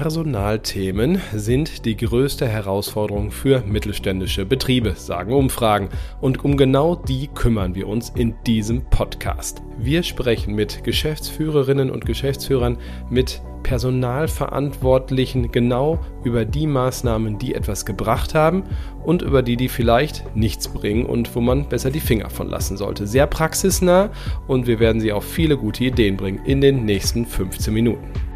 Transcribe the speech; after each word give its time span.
Personalthemen 0.00 1.20
sind 1.34 1.84
die 1.84 1.96
größte 1.96 2.46
Herausforderung 2.46 3.32
für 3.32 3.64
mittelständische 3.66 4.46
Betriebe, 4.46 4.94
sagen 4.94 5.32
Umfragen. 5.32 5.88
Und 6.20 6.44
um 6.44 6.56
genau 6.56 6.94
die 6.94 7.26
kümmern 7.26 7.74
wir 7.74 7.88
uns 7.88 8.10
in 8.10 8.36
diesem 8.46 8.84
Podcast. 8.84 9.60
Wir 9.76 10.04
sprechen 10.04 10.54
mit 10.54 10.84
Geschäftsführerinnen 10.84 11.90
und 11.90 12.06
Geschäftsführern, 12.06 12.78
mit 13.10 13.42
Personalverantwortlichen 13.64 15.50
genau 15.50 15.98
über 16.22 16.44
die 16.44 16.68
Maßnahmen, 16.68 17.40
die 17.40 17.56
etwas 17.56 17.84
gebracht 17.84 18.36
haben 18.36 18.62
und 19.04 19.22
über 19.22 19.42
die, 19.42 19.56
die 19.56 19.68
vielleicht 19.68 20.36
nichts 20.36 20.68
bringen 20.68 21.06
und 21.06 21.34
wo 21.34 21.40
man 21.40 21.68
besser 21.68 21.90
die 21.90 21.98
Finger 21.98 22.30
von 22.30 22.48
lassen 22.48 22.76
sollte. 22.76 23.08
Sehr 23.08 23.26
praxisnah 23.26 24.10
und 24.46 24.68
wir 24.68 24.78
werden 24.78 25.00
Sie 25.00 25.10
auf 25.10 25.24
viele 25.24 25.56
gute 25.56 25.82
Ideen 25.82 26.16
bringen 26.16 26.44
in 26.44 26.60
den 26.60 26.84
nächsten 26.84 27.26
15 27.26 27.74
Minuten. 27.74 28.27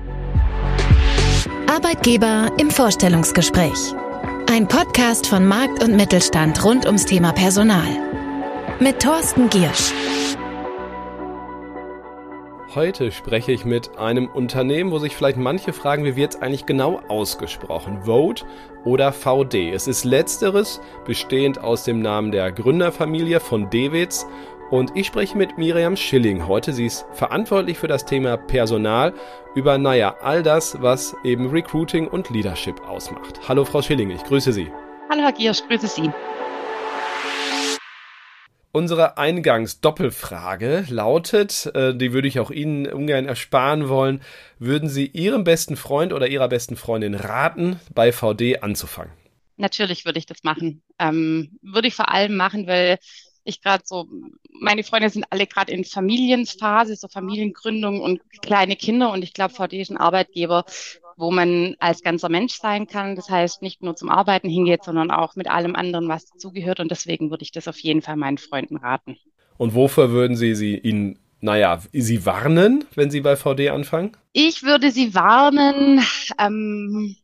Arbeitgeber 1.72 2.50
im 2.58 2.70
Vorstellungsgespräch. 2.70 3.94
Ein 4.46 4.68
Podcast 4.68 5.26
von 5.26 5.46
Markt 5.46 5.82
und 5.82 5.96
Mittelstand 5.96 6.62
rund 6.62 6.84
ums 6.84 7.06
Thema 7.06 7.32
Personal. 7.32 7.88
Mit 8.78 9.00
Thorsten 9.00 9.48
Giersch. 9.48 9.90
Heute 12.74 13.10
spreche 13.10 13.52
ich 13.52 13.64
mit 13.64 13.96
einem 13.96 14.28
Unternehmen, 14.28 14.90
wo 14.90 14.98
sich 14.98 15.16
vielleicht 15.16 15.38
manche 15.38 15.72
fragen, 15.72 16.04
wie 16.04 16.14
wird 16.14 16.34
es 16.34 16.42
eigentlich 16.42 16.66
genau 16.66 17.00
ausgesprochen? 17.08 18.02
Vote 18.02 18.44
oder 18.84 19.10
VD? 19.10 19.72
Es 19.72 19.88
ist 19.88 20.04
letzteres, 20.04 20.78
bestehend 21.06 21.58
aus 21.58 21.84
dem 21.84 22.02
Namen 22.02 22.32
der 22.32 22.52
Gründerfamilie 22.52 23.40
von 23.40 23.70
Dewitz 23.70 24.26
und 24.72 24.96
ich 24.96 25.06
spreche 25.06 25.36
mit 25.36 25.58
Miriam 25.58 25.98
Schilling 25.98 26.46
heute. 26.46 26.72
Sie 26.72 26.86
ist 26.86 27.04
verantwortlich 27.12 27.76
für 27.76 27.88
das 27.88 28.06
Thema 28.06 28.38
Personal, 28.38 29.12
über, 29.54 29.76
naja, 29.76 30.16
all 30.22 30.42
das, 30.42 30.80
was 30.80 31.14
eben 31.24 31.50
Recruiting 31.50 32.08
und 32.08 32.30
Leadership 32.30 32.80
ausmacht. 32.88 33.38
Hallo 33.46 33.66
Frau 33.66 33.82
Schilling, 33.82 34.10
ich 34.10 34.24
grüße 34.24 34.50
Sie. 34.50 34.72
Hallo 35.10 35.20
Herr 35.24 35.32
Giersch, 35.32 35.60
grüße 35.68 35.88
Sie. 35.88 36.10
Unsere 38.72 39.18
Eingangsdoppelfrage 39.18 40.86
lautet, 40.88 41.70
äh, 41.74 41.94
die 41.94 42.14
würde 42.14 42.28
ich 42.28 42.40
auch 42.40 42.50
Ihnen 42.50 42.86
ungern 42.86 43.26
ersparen 43.26 43.90
wollen, 43.90 44.22
würden 44.58 44.88
Sie 44.88 45.04
Ihrem 45.04 45.44
besten 45.44 45.76
Freund 45.76 46.14
oder 46.14 46.28
Ihrer 46.28 46.48
besten 46.48 46.76
Freundin 46.76 47.14
raten, 47.14 47.78
bei 47.94 48.10
VD 48.10 48.62
anzufangen? 48.62 49.12
Natürlich 49.58 50.06
würde 50.06 50.18
ich 50.18 50.24
das 50.24 50.42
machen. 50.44 50.82
Ähm, 50.98 51.58
würde 51.60 51.88
ich 51.88 51.94
vor 51.94 52.08
allem 52.08 52.36
machen, 52.36 52.66
weil 52.66 52.98
ich 53.44 53.60
gerade 53.60 53.82
so, 53.86 54.08
meine 54.60 54.84
Freunde 54.84 55.10
sind 55.10 55.24
alle 55.30 55.46
gerade 55.46 55.72
in 55.72 55.84
Familienphase, 55.84 56.96
so 56.96 57.08
Familiengründung 57.08 58.00
und 58.00 58.20
kleine 58.42 58.76
Kinder 58.76 59.12
und 59.12 59.22
ich 59.22 59.34
glaube, 59.34 59.54
VD 59.54 59.80
ist 59.80 59.90
ein 59.90 59.96
Arbeitgeber, 59.96 60.64
wo 61.16 61.30
man 61.30 61.76
als 61.78 62.02
ganzer 62.02 62.28
Mensch 62.28 62.54
sein 62.54 62.86
kann. 62.86 63.16
Das 63.16 63.28
heißt, 63.28 63.62
nicht 63.62 63.82
nur 63.82 63.96
zum 63.96 64.08
Arbeiten 64.08 64.48
hingeht, 64.48 64.84
sondern 64.84 65.10
auch 65.10 65.36
mit 65.36 65.48
allem 65.48 65.76
anderen, 65.76 66.08
was 66.08 66.26
dazugehört. 66.26 66.80
Und 66.80 66.90
deswegen 66.90 67.30
würde 67.30 67.42
ich 67.42 67.52
das 67.52 67.68
auf 67.68 67.78
jeden 67.78 68.02
Fall 68.02 68.16
meinen 68.16 68.38
Freunden 68.38 68.76
raten. 68.76 69.16
Und 69.58 69.74
wofür 69.74 70.10
würden 70.10 70.36
Sie 70.36 70.54
sie 70.54 70.76
ihnen, 70.76 71.18
naja, 71.40 71.80
Sie 71.92 72.24
warnen, 72.24 72.84
wenn 72.94 73.10
Sie 73.10 73.20
bei 73.20 73.36
VD 73.36 73.68
anfangen? 73.70 74.16
Ich 74.32 74.62
würde 74.62 74.90
Sie 74.90 75.14
warnen, 75.14 76.00
ähm, 76.38 77.16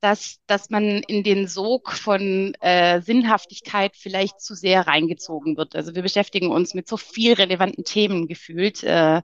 dass, 0.00 0.38
dass 0.46 0.70
man 0.70 0.84
in 0.84 1.24
den 1.24 1.48
Sog 1.48 1.92
von 1.92 2.54
äh, 2.60 3.00
Sinnhaftigkeit 3.00 3.96
vielleicht 3.96 4.40
zu 4.40 4.54
sehr 4.54 4.86
reingezogen 4.86 5.56
wird. 5.56 5.74
Also 5.74 5.94
wir 5.94 6.02
beschäftigen 6.02 6.50
uns 6.50 6.74
mit 6.74 6.88
so 6.88 6.96
viel 6.96 7.32
relevanten 7.32 7.84
Themen 7.84 8.28
gefühlt, 8.28 8.84
äh, 8.84 9.22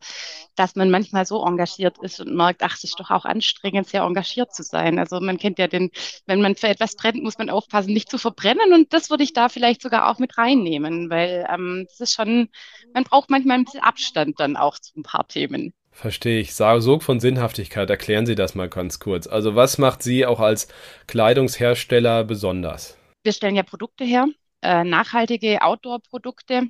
dass 0.57 0.75
man 0.75 0.91
manchmal 0.91 1.27
so 1.27 1.45
engagiert 1.45 1.99
ist 2.03 2.21
und 2.21 2.35
merkt, 2.35 2.63
ach, 2.63 2.75
es 2.77 2.85
ist 2.85 2.99
doch 2.99 3.11
auch 3.11 3.25
anstrengend, 3.25 3.87
sehr 3.89 4.03
engagiert 4.03 4.53
zu 4.53 4.65
sein. 4.65 4.99
Also 4.99 5.21
man 5.21 5.39
kennt 5.39 5.59
ja 5.61 5.69
den, 5.69 5.91
wenn 6.27 6.43
man 6.43 6.57
für 6.57 6.69
etwas 6.69 6.97
brennt, 6.97 7.23
muss 7.23 7.39
man 7.39 7.51
aufpassen, 7.51 7.93
nicht 7.93 8.11
zu 8.11 8.19
verbrennen. 8.19 8.73
Und 8.73 8.93
das 8.93 9.11
würde 9.11 9.23
ich 9.23 9.33
da 9.33 9.49
vielleicht 9.49 9.83
sogar 9.83 10.11
auch 10.11 10.19
mit 10.19 10.37
reinnehmen, 10.39 11.09
weil 11.09 11.47
ähm, 11.49 11.87
das 11.89 12.01
ist 12.01 12.15
schon, 12.15 12.49
man 12.93 13.05
braucht 13.05 13.31
manchmal 13.31 13.59
ein 13.59 13.65
bisschen 13.65 13.81
Abstand 13.81 14.41
dann 14.41 14.57
auch 14.57 14.79
zu 14.81 14.93
ein 14.97 15.05
paar 15.05 15.29
Themen. 15.29 15.73
Verstehe 15.95 16.41
ich. 16.41 16.55
Sog 16.55 17.05
von 17.05 17.21
Sinnhaftigkeit, 17.21 17.89
erklären 17.89 18.27
Sie 18.27 18.35
das 18.35 18.57
mal 18.57 18.69
ganz 18.69 18.99
kurz. 18.99 19.29
Also 19.29 19.55
was 19.55 19.79
macht 19.79 20.03
Sie 20.03 20.27
auch 20.27 20.41
als 20.41 20.69
Kleidungshersteller 21.07 22.25
besonders? 22.25 22.99
Wir 23.23 23.33
stellen 23.33 23.55
ja 23.55 23.63
Produkte 23.63 24.05
her, 24.05 24.27
äh, 24.61 24.83
nachhaltige 24.83 25.63
Outdoor-Produkte, 25.63 26.65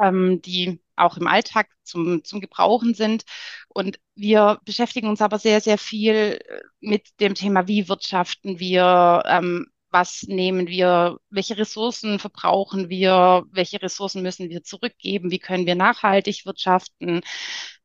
ähm, 0.00 0.40
die 0.42 0.80
auch 0.94 1.16
im 1.18 1.26
Alltag 1.26 1.68
zum, 1.82 2.22
zum 2.24 2.40
Gebrauchen 2.40 2.94
sind. 2.94 3.24
Und 3.68 3.98
wir 4.14 4.60
beschäftigen 4.64 5.08
uns 5.08 5.20
aber 5.20 5.38
sehr, 5.38 5.60
sehr 5.60 5.76
viel 5.76 6.14
äh, 6.14 6.60
mit 6.80 7.08
dem 7.20 7.34
Thema, 7.34 7.66
wie 7.66 7.88
wirtschaften 7.88 8.60
wir, 8.60 9.24
ähm, 9.26 9.66
was 9.90 10.22
nehmen 10.22 10.68
wir, 10.68 11.18
welche 11.30 11.58
Ressourcen 11.58 12.18
verbrauchen 12.20 12.88
wir, 12.88 13.44
welche 13.50 13.82
Ressourcen 13.82 14.22
müssen 14.22 14.50
wir 14.50 14.62
zurückgeben, 14.62 15.30
wie 15.30 15.38
können 15.38 15.66
wir 15.66 15.74
nachhaltig 15.74 16.46
wirtschaften, 16.46 17.22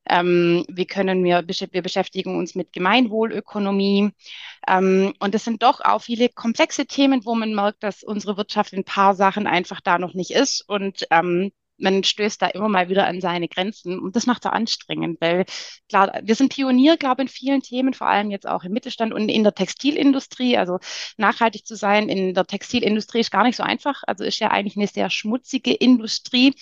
ähm, 0.10 0.66
wie 0.70 0.86
können 0.86 1.24
wir, 1.24 1.46
wir 1.48 1.82
beschäftigen 1.82 2.38
uns 2.38 2.56
mit 2.56 2.74
Gemeinwohlökonomie. 2.74 4.12
Ähm, 4.68 5.14
und 5.20 5.36
es 5.36 5.44
sind 5.46 5.64
doch 5.64 5.82
auch 5.82 6.02
viele 6.02 6.30
komplexe 6.30 6.86
Themen, 6.86 7.26
wo 7.26 7.36
man 7.36 7.54
merkt, 7.54 7.84
dass 7.84 8.04
unsere 8.04 8.38
Wirtschaft 8.38 8.74
in 8.74 8.80
ein 8.80 8.86
paar 8.86 9.16
Sachen 9.16 9.48
einfach 9.48 9.82
da 9.82 10.00
noch 10.00 10.14
nicht 10.14 10.32
ist. 10.32 10.68
Und 10.68 11.06
ähm, 11.12 11.52
man 11.82 12.04
stößt 12.04 12.42
da 12.42 12.48
immer 12.48 12.70
mal 12.70 12.90
wieder 12.90 13.08
an 13.08 13.22
seine 13.22 13.48
Grenzen 13.48 14.00
und 14.00 14.16
das 14.16 14.26
macht 14.26 14.46
es 14.46 14.52
anstrengend, 14.52 15.20
weil 15.22 15.46
klar, 15.90 16.20
wir 16.24 16.36
sind 16.36 16.54
Pionier, 16.54 16.98
glaube 16.98 17.24
ich, 17.24 17.28
in 17.28 17.34
vielen 17.34 17.62
Themen, 17.62 17.94
vor 17.94 18.08
allem 18.08 18.32
jetzt 18.32 18.48
auch 18.48 18.64
im 18.64 18.72
Mittelstand 18.72 19.14
und 19.14 19.30
in 19.30 19.44
der 19.44 19.54
Textilindustrie. 19.54 20.58
Also 20.58 20.80
nachhaltig 21.18 21.66
zu 21.66 21.76
sein 21.76 22.10
in 22.10 22.34
der 22.34 22.46
Textilindustrie 22.46 23.20
ist 23.20 23.32
gar 23.32 23.44
nicht 23.44 23.58
so 23.58 23.64
einfach. 23.64 24.04
Also 24.08 24.24
ist 24.24 24.40
ja 24.40 24.52
eigentlich 24.52 24.78
eine 24.78 24.88
sehr 24.88 25.10
schmutzige 25.10 25.74
Industrie 25.74 26.54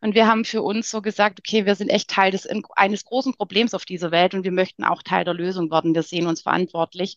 und 0.00 0.14
wir 0.14 0.26
haben 0.26 0.44
für 0.44 0.62
uns 0.62 0.90
so 0.90 1.02
gesagt, 1.02 1.38
okay, 1.40 1.66
wir 1.66 1.74
sind 1.74 1.88
echt 1.88 2.10
Teil 2.10 2.30
des, 2.30 2.48
eines 2.76 3.04
großen 3.04 3.34
Problems 3.34 3.74
auf 3.74 3.84
dieser 3.84 4.10
Welt 4.10 4.34
und 4.34 4.44
wir 4.44 4.52
möchten 4.52 4.84
auch 4.84 5.02
Teil 5.02 5.24
der 5.24 5.34
Lösung 5.34 5.70
werden. 5.70 5.94
Wir 5.94 6.02
sehen 6.02 6.26
uns 6.26 6.42
verantwortlich. 6.42 7.16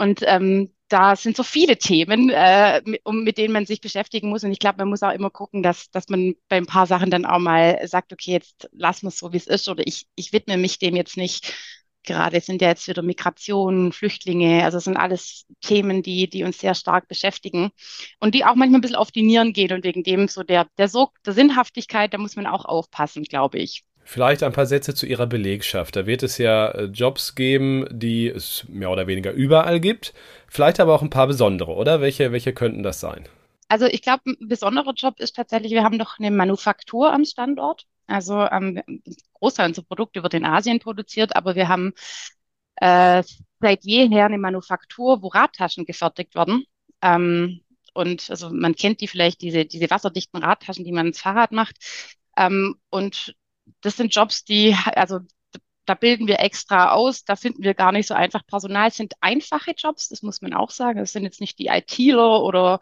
Und 0.00 0.22
ähm, 0.24 0.72
da 0.88 1.14
sind 1.14 1.36
so 1.36 1.42
viele 1.42 1.76
Themen, 1.76 2.30
äh, 2.30 2.80
mit, 2.86 3.02
mit 3.06 3.36
denen 3.36 3.52
man 3.52 3.66
sich 3.66 3.82
beschäftigen 3.82 4.30
muss. 4.30 4.42
Und 4.44 4.50
ich 4.50 4.58
glaube, 4.58 4.78
man 4.78 4.88
muss 4.88 5.02
auch 5.02 5.12
immer 5.12 5.28
gucken, 5.28 5.62
dass, 5.62 5.90
dass 5.90 6.08
man 6.08 6.36
bei 6.48 6.56
ein 6.56 6.64
paar 6.64 6.86
Sachen 6.86 7.10
dann 7.10 7.26
auch 7.26 7.38
mal 7.38 7.86
sagt, 7.86 8.10
okay, 8.14 8.32
jetzt 8.32 8.70
lassen 8.72 9.02
wir 9.04 9.08
es 9.10 9.18
so, 9.18 9.34
wie 9.34 9.36
es 9.36 9.46
ist, 9.46 9.68
oder 9.68 9.86
ich, 9.86 10.06
ich 10.14 10.32
widme 10.32 10.56
mich 10.56 10.78
dem 10.78 10.96
jetzt 10.96 11.18
nicht. 11.18 11.52
Gerade 12.02 12.40
sind 12.40 12.62
ja 12.62 12.68
jetzt 12.68 12.88
wieder 12.88 13.02
Migration, 13.02 13.92
Flüchtlinge, 13.92 14.64
also 14.64 14.78
sind 14.78 14.96
alles 14.96 15.44
Themen, 15.60 16.02
die, 16.02 16.30
die 16.30 16.44
uns 16.44 16.58
sehr 16.58 16.74
stark 16.74 17.06
beschäftigen 17.08 17.70
und 18.20 18.34
die 18.34 18.46
auch 18.46 18.54
manchmal 18.54 18.78
ein 18.78 18.80
bisschen 18.80 18.96
auf 18.96 19.10
die 19.10 19.22
Nieren 19.22 19.52
gehen 19.52 19.74
und 19.74 19.84
wegen 19.84 20.02
dem 20.02 20.28
so 20.28 20.42
der, 20.42 20.66
der 20.78 20.88
Sog 20.88 21.12
der 21.26 21.34
Sinnhaftigkeit, 21.34 22.14
da 22.14 22.18
muss 22.18 22.36
man 22.36 22.46
auch 22.46 22.64
aufpassen, 22.64 23.24
glaube 23.24 23.58
ich. 23.58 23.84
Vielleicht 24.02 24.42
ein 24.42 24.52
paar 24.52 24.66
Sätze 24.66 24.94
zu 24.94 25.06
Ihrer 25.06 25.26
Belegschaft. 25.26 25.94
Da 25.94 26.06
wird 26.06 26.22
es 26.22 26.38
ja 26.38 26.68
äh, 26.70 26.84
Jobs 26.84 27.34
geben, 27.34 27.86
die 27.90 28.28
es 28.28 28.64
mehr 28.68 28.90
oder 28.90 29.06
weniger 29.06 29.32
überall 29.32 29.80
gibt. 29.80 30.14
Vielleicht 30.48 30.80
aber 30.80 30.94
auch 30.94 31.02
ein 31.02 31.10
paar 31.10 31.26
besondere, 31.26 31.72
oder? 31.72 32.00
Welche, 32.00 32.32
welche 32.32 32.52
könnten 32.52 32.82
das 32.82 33.00
sein? 33.00 33.28
Also 33.68 33.86
ich 33.86 34.02
glaube, 34.02 34.22
ein 34.26 34.48
besonderer 34.48 34.94
Job 34.94 35.20
ist 35.20 35.36
tatsächlich, 35.36 35.70
wir 35.72 35.84
haben 35.84 35.98
doch 35.98 36.18
eine 36.18 36.32
Manufaktur 36.32 37.12
am 37.12 37.24
Standort. 37.24 37.86
Also 38.08 38.40
ähm, 38.50 38.82
Großteil 39.34 39.68
unserer 39.68 39.84
Produkte 39.84 40.24
wird 40.24 40.34
in 40.34 40.44
Asien 40.44 40.80
produziert, 40.80 41.36
aber 41.36 41.54
wir 41.54 41.68
haben 41.68 41.92
äh, 42.76 43.22
seit 43.60 43.84
jeher 43.84 44.26
eine 44.26 44.38
Manufaktur, 44.38 45.22
wo 45.22 45.28
Radtaschen 45.28 45.84
gefertigt 45.84 46.34
werden. 46.34 46.64
Ähm, 47.00 47.60
und 47.94 48.28
also 48.30 48.50
man 48.50 48.74
kennt 48.74 49.00
die 49.00 49.08
vielleicht, 49.08 49.40
diese, 49.42 49.64
diese 49.66 49.88
wasserdichten 49.90 50.42
Radtaschen, 50.42 50.84
die 50.84 50.92
man 50.92 51.08
ins 51.08 51.20
Fahrrad 51.20 51.52
macht. 51.52 51.76
Ähm, 52.36 52.76
und 52.90 53.36
das 53.80 53.96
sind 53.96 54.14
Jobs, 54.14 54.44
die, 54.44 54.76
also 54.94 55.20
da 55.90 55.94
bilden 55.94 56.28
wir 56.28 56.38
extra 56.38 56.92
aus, 56.92 57.24
da 57.24 57.34
finden 57.34 57.64
wir 57.64 57.74
gar 57.74 57.90
nicht 57.90 58.06
so 58.06 58.14
einfach 58.14 58.46
Personal. 58.46 58.88
Es 58.88 58.96
sind 58.96 59.14
einfache 59.20 59.72
Jobs, 59.76 60.08
das 60.08 60.22
muss 60.22 60.40
man 60.40 60.54
auch 60.54 60.70
sagen. 60.70 61.00
Es 61.00 61.12
sind 61.12 61.24
jetzt 61.24 61.40
nicht 61.40 61.58
die 61.58 61.66
ITler 61.66 62.44
oder 62.44 62.80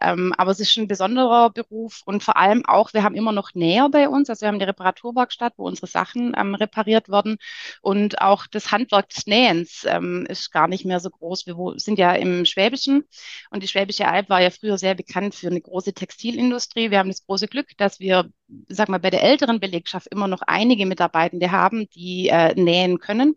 ähm, 0.00 0.34
aber 0.36 0.50
es 0.50 0.60
ist 0.60 0.76
ein 0.76 0.88
besonderer 0.88 1.50
Beruf 1.50 2.02
und 2.04 2.22
vor 2.22 2.36
allem 2.36 2.64
auch, 2.66 2.92
wir 2.92 3.02
haben 3.02 3.14
immer 3.14 3.32
noch 3.32 3.54
näher 3.54 3.88
bei 3.88 4.08
uns. 4.08 4.28
Also 4.28 4.42
wir 4.42 4.48
haben 4.48 4.56
eine 4.56 4.66
Reparaturwerkstatt, 4.66 5.54
wo 5.56 5.66
unsere 5.66 5.86
Sachen 5.86 6.34
ähm, 6.36 6.54
repariert 6.54 7.08
werden. 7.08 7.38
Und 7.80 8.20
auch 8.20 8.46
das 8.46 8.72
Handwerk 8.72 9.08
des 9.08 9.26
Nähens 9.26 9.86
ähm, 9.88 10.26
ist 10.28 10.52
gar 10.52 10.68
nicht 10.68 10.84
mehr 10.84 11.00
so 11.00 11.10
groß. 11.10 11.46
Wir 11.46 11.56
sind 11.76 11.98
ja 11.98 12.12
im 12.12 12.44
Schwäbischen 12.44 13.04
und 13.50 13.62
die 13.62 13.68
Schwäbische 13.68 14.06
Alb 14.08 14.28
war 14.28 14.42
ja 14.42 14.50
früher 14.50 14.76
sehr 14.78 14.94
bekannt 14.94 15.34
für 15.34 15.48
eine 15.48 15.60
große 15.60 15.94
Textilindustrie. 15.94 16.90
Wir 16.90 16.98
haben 16.98 17.08
das 17.08 17.24
große 17.24 17.48
Glück, 17.48 17.68
dass 17.78 17.98
wir, 17.98 18.28
sag 18.68 18.88
mal, 18.88 19.00
bei 19.00 19.10
der 19.10 19.22
älteren 19.22 19.60
Belegschaft 19.60 20.08
immer 20.08 20.28
noch 20.28 20.42
einige 20.42 20.84
Mitarbeitende 20.84 21.50
haben, 21.52 21.88
die 21.90 22.28
äh, 22.28 22.45
nähen 22.54 22.98
können. 22.98 23.36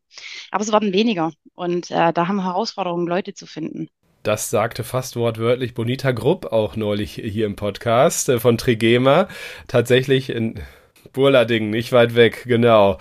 Aber 0.52 0.64
es 0.64 0.72
werden 0.72 0.94
weniger. 0.94 1.32
Und 1.56 1.92
äh, 1.92 2.14
da 2.14 2.28
haben 2.28 2.38
wir 2.38 2.46
Herausforderungen, 2.46 3.08
Leute 3.08 3.34
zu 3.34 3.46
finden. 3.46 3.90
Das 4.24 4.50
sagte 4.50 4.84
fast 4.84 5.16
wortwörtlich 5.16 5.74
Bonita 5.74 6.12
Grupp 6.12 6.48
auch 6.52 6.76
neulich 6.76 7.14
hier 7.14 7.46
im 7.46 7.56
Podcast 7.56 8.30
äh, 8.30 8.40
von 8.40 8.58
Trigema. 8.58 9.28
Tatsächlich 9.68 10.30
in 10.30 10.60
Burlading, 11.14 11.70
nicht 11.70 11.92
weit 11.92 12.16
weg, 12.16 12.44
genau. 12.46 12.98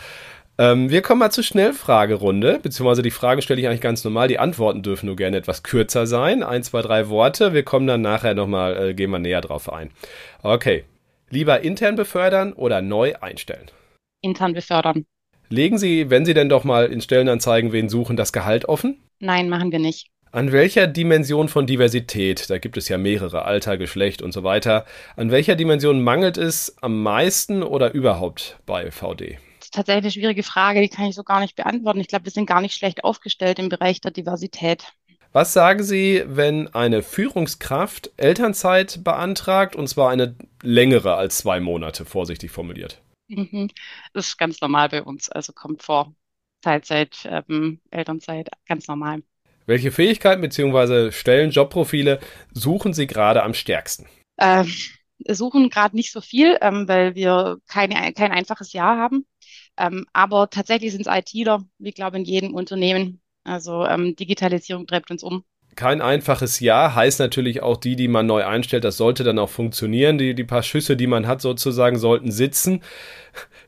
Ähm, 0.59 0.91
wir 0.91 1.03
kommen 1.03 1.21
mal 1.21 1.31
zur 1.31 1.45
Schnellfragerunde, 1.45 2.59
beziehungsweise 2.61 3.03
die 3.03 3.13
Fragen 3.13 3.43
stelle 3.43 3.61
ich 3.61 3.69
eigentlich 3.69 3.81
ganz 3.81 4.03
normal. 4.05 4.29
Die 4.29 4.39
Antworten 4.39 4.83
dürfen 4.83 5.07
nur 5.07 5.17
gerne 5.17 5.37
etwas 5.37 5.63
kürzer 5.63 6.07
sein. 6.07 6.43
Ein, 6.43 6.63
zwei, 6.63 6.83
drei 6.83 7.09
Worte. 7.09 7.53
Wir 7.53 7.63
kommen 7.63 7.87
dann 7.87 8.01
nachher 8.01 8.35
nochmal, 8.35 8.91
äh, 8.91 8.95
gehen 8.95 9.11
wir 9.11 9.19
näher 9.19 9.41
drauf 9.41 9.73
ein. 9.73 9.91
Okay. 10.43 10.85
Lieber 11.31 11.61
intern 11.61 11.95
befördern 11.95 12.55
oder 12.55 12.81
neu 12.81 13.15
einstellen? 13.21 13.71
Intern 14.23 14.55
befördern. 14.55 15.05
Legen 15.51 15.79
Sie, 15.79 16.11
wenn 16.11 16.27
Sie 16.27 16.35
denn 16.35 16.51
doch 16.51 16.65
mal 16.65 16.87
in 16.87 17.01
Stellenanzeigen 17.01 17.73
wen 17.73 17.89
suchen, 17.89 18.17
das 18.17 18.33
Gehalt 18.33 18.67
offen? 18.67 19.03
Nein, 19.19 19.49
machen 19.49 19.73
wir 19.73 19.79
nicht. 19.79 20.09
An 20.31 20.53
welcher 20.53 20.87
Dimension 20.87 21.49
von 21.49 21.67
Diversität, 21.67 22.51
da 22.51 22.59
gibt 22.59 22.77
es 22.77 22.91
ja 22.91 22.99
mehrere, 22.99 23.47
Alter, 23.47 23.79
Geschlecht 23.79 24.21
und 24.21 24.33
so 24.33 24.45
weiter, 24.45 24.85
an 25.17 25.31
welcher 25.31 25.57
Dimension 25.57 26.03
mangelt 26.03 26.37
es 26.37 26.77
am 26.83 27.03
meisten 27.03 27.63
oder 27.63 27.95
überhaupt 27.95 28.59
bei 28.67 28.91
VD? 28.91 29.39
Das 29.59 29.69
ist 29.69 29.75
tatsächlich 29.75 30.05
eine 30.05 30.11
schwierige 30.13 30.43
Frage, 30.43 30.83
die 30.83 30.91
kann 30.91 31.07
ich 31.07 31.15
so 31.15 31.25
gar 31.25 31.41
nicht 31.41 31.57
beantworten. 31.57 32.01
Ich 32.01 32.09
glaube, 32.09 32.27
wir 32.27 32.33
sind 32.33 32.45
gar 32.45 32.61
nicht 32.61 32.75
schlecht 32.75 33.03
aufgestellt 33.05 33.59
im 33.59 33.71
Bereich 33.71 34.03
der 34.03 34.11
Diversität. 34.11 34.85
Was 35.33 35.55
sagen 35.55 35.83
Sie, 35.83 36.23
wenn 36.27 36.69
eine 36.75 37.03
Führungskraft 37.03 38.11
Elternzeit 38.19 39.03
beantragt, 39.03 39.77
und 39.77 39.89
zwar 39.89 40.11
eine 40.11 40.35
längere 40.63 41.15
als 41.15 41.39
zwei 41.39 41.59
Monate, 41.59 42.05
vorsichtig 42.05 42.51
formuliert? 42.51 43.01
Mhm. 43.29 43.69
Das 44.13 44.29
ist 44.29 44.39
ganz 44.39 44.61
normal 44.61 44.89
bei 44.89 45.03
uns, 45.03 45.29
also 45.29 45.53
kommt 45.53 45.83
vor. 45.83 46.15
Teilzeit, 46.61 47.19
ähm, 47.25 47.81
Elternzeit, 47.91 48.49
ganz 48.67 48.89
normal. 48.89 49.23
Welche 49.67 49.93
Fähigkeiten 49.93 50.41
bzw. 50.41 51.13
Stellen, 51.13 51.51
Jobprofile 51.51 52.21
suchen 52.53 52.95
Sie 52.95 53.07
gerade 53.07 53.43
am 53.43 53.55
stärksten? 53.55 54.07
Ähm, 54.39 54.73
suchen 55.29 55.69
gerade 55.69 55.95
nicht 55.95 56.11
so 56.11 56.21
viel, 56.21 56.57
ähm, 56.61 56.89
weil 56.89 57.15
wir 57.15 57.59
keine, 57.67 58.13
kein 58.13 58.33
einfaches 58.33 58.73
Jahr 58.73 58.97
haben. 58.97 59.27
Ähm, 59.77 60.07
aber 60.13 60.51
tatsächlich 60.51 60.93
sind 60.93 61.07
es 61.07 61.13
ITler, 61.13 61.65
wie 61.79 61.93
glaube 61.93 62.17
in 62.17 62.25
jedem 62.25 62.55
Unternehmen. 62.55 63.21
Also 63.45 63.87
ähm, 63.87 64.17
Digitalisierung 64.17 64.87
treibt 64.87 65.11
uns 65.11 65.23
um. 65.23 65.45
Kein 65.79 66.01
einfaches 66.01 66.59
Jahr 66.59 66.97
heißt 66.97 67.21
natürlich 67.21 67.63
auch 67.63 67.77
die, 67.77 67.95
die 67.95 68.09
man 68.09 68.27
neu 68.27 68.45
einstellt, 68.45 68.83
das 68.83 68.97
sollte 68.97 69.23
dann 69.23 69.39
auch 69.39 69.49
funktionieren. 69.49 70.19
Die, 70.19 70.35
die 70.35 70.43
paar 70.43 70.65
Schüsse, 70.65 70.97
die 70.97 71.07
man 71.07 71.29
hat, 71.29 71.41
sozusagen, 71.41 72.01
sollten 72.01 72.33
sitzen. 72.33 72.83